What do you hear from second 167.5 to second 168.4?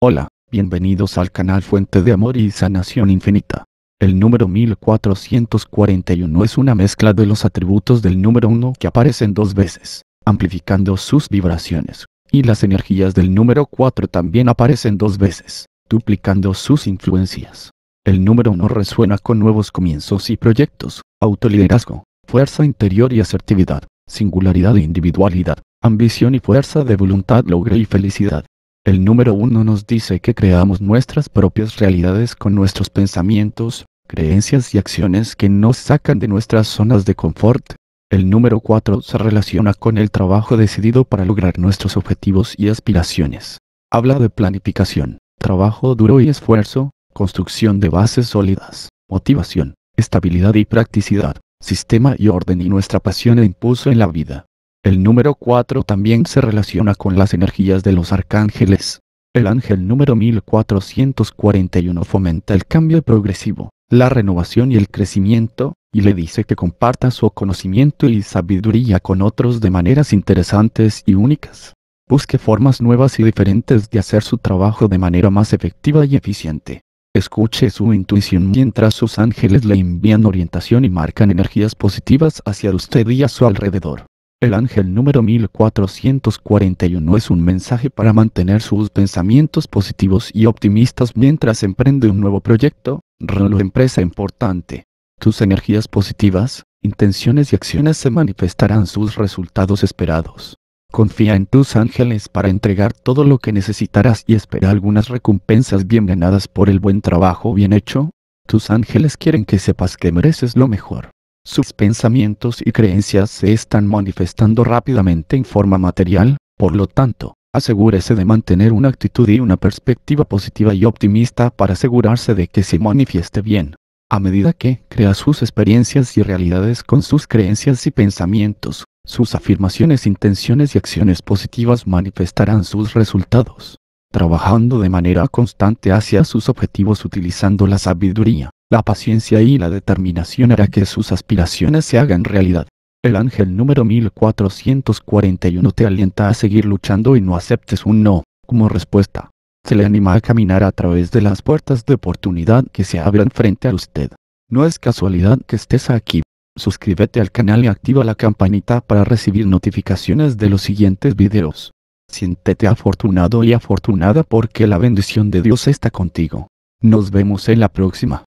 la próxima.